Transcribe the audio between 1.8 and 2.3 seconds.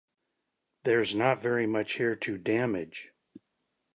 here